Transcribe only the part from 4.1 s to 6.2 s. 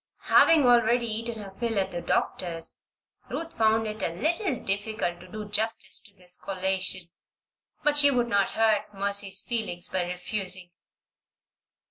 little difficult to do justice to